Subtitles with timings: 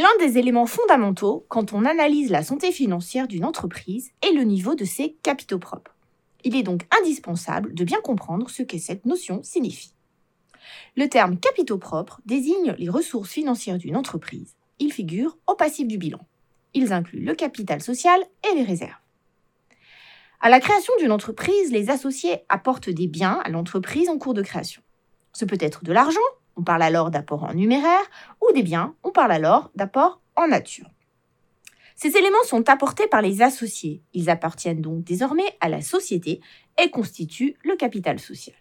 [0.00, 4.74] L'un des éléments fondamentaux quand on analyse la santé financière d'une entreprise est le niveau
[4.74, 5.94] de ses capitaux propres.
[6.42, 9.92] Il est donc indispensable de bien comprendre ce que cette notion signifie.
[10.96, 14.54] Le terme capitaux propres désigne les ressources financières d'une entreprise.
[14.78, 16.20] Ils figurent au passif du bilan.
[16.72, 19.02] Ils incluent le capital social et les réserves.
[20.40, 24.40] À la création d'une entreprise, les associés apportent des biens à l'entreprise en cours de
[24.40, 24.80] création.
[25.34, 26.20] Ce peut être de l'argent,
[26.60, 28.10] on parle alors d'apport en numéraire,
[28.42, 30.90] ou des biens, on parle alors d'apport en nature.
[31.96, 34.02] Ces éléments sont apportés par les associés.
[34.12, 36.42] Ils appartiennent donc désormais à la société
[36.78, 38.56] et constituent le capital social.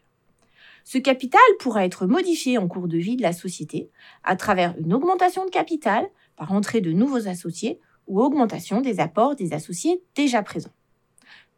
[0.85, 3.89] Ce capital pourra être modifié en cours de vie de la société
[4.23, 9.35] à travers une augmentation de capital par entrée de nouveaux associés ou augmentation des apports
[9.35, 10.73] des associés déjà présents.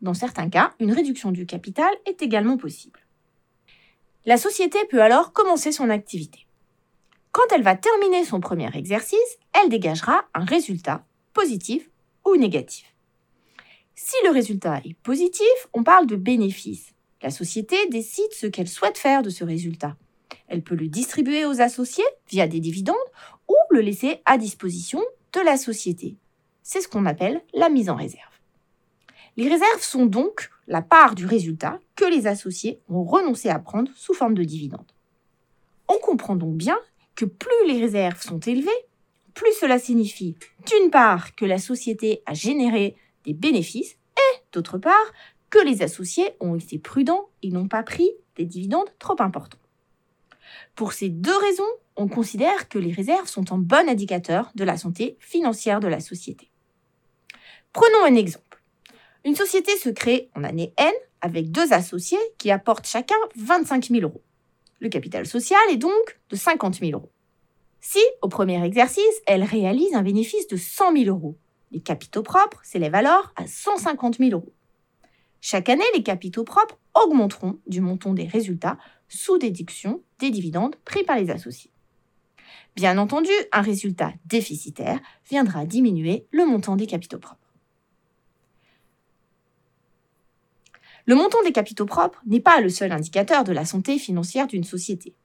[0.02, 3.00] Dans certains cas, une réduction du capital est également possible.
[4.26, 6.46] La société peut alors commencer son activité.
[7.32, 11.90] Quand elle va terminer son premier exercice, elle dégagera un résultat positif
[12.26, 12.94] ou négatif.
[13.96, 16.94] Si le résultat est positif, on parle de bénéfice.
[17.24, 19.96] La société décide ce qu'elle souhaite faire de ce résultat.
[20.48, 22.96] Elle peut le distribuer aux associés via des dividendes
[23.48, 25.02] ou le laisser à disposition
[25.34, 26.16] de la société.
[26.62, 28.32] C'est ce qu'on appelle la mise en réserve.
[29.36, 33.92] Les réserves sont donc la part du résultat que les associés ont renoncé à prendre
[33.94, 34.92] sous forme de dividendes.
[35.90, 36.78] On comprend donc bien
[37.14, 38.70] que plus les réserves sont élevées,
[39.34, 44.96] plus cela signifie d'une part que la société a généré des bénéfices et d'autre part
[45.50, 49.60] que les associés ont été prudents et n'ont pas pris des dividendes trop importants.
[50.76, 51.64] Pour ces deux raisons,
[51.98, 56.00] on considère que les réserves sont un bon indicateur de la santé financière de la
[56.00, 56.50] société.
[57.74, 58.51] Prenons un exemple.
[59.24, 60.92] Une société se crée en année N
[61.22, 64.24] avec deux associés qui apportent chacun 25 000 euros.
[64.80, 67.12] Le capital social est donc de 50 000 euros.
[67.82, 71.38] Si, au premier exercice, elle réalise un bénéfice de 100 000 euros,
[71.72, 74.54] les capitaux propres s'élèvent alors à 150 000 euros.
[75.40, 81.04] Chaque année, les capitaux propres augmenteront du montant des résultats sous déduction des dividendes pris
[81.04, 81.72] par les associés.
[82.76, 87.51] Bien entendu, un résultat déficitaire viendra diminuer le montant des capitaux propres.
[91.06, 94.64] Le montant des capitaux propres n'est pas le seul indicateur de la santé financière d'une
[94.64, 95.16] société.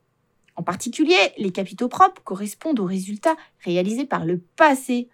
[0.56, 5.08] En particulier, les capitaux propres correspondent aux résultats réalisés par le passé.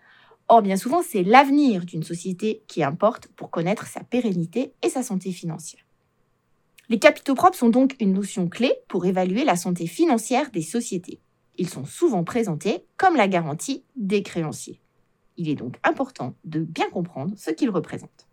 [0.49, 5.03] Or, bien souvent, c'est l'avenir d'une société qui importe pour connaître sa pérennité et sa
[5.03, 5.83] santé financière.
[6.89, 11.21] Les capitaux propres sont donc une notion clé pour évaluer la santé financière des sociétés.
[11.57, 14.81] Ils sont souvent présentés comme la garantie des créanciers.
[15.37, 18.29] Il est donc important de bien comprendre ce qu'ils représentent.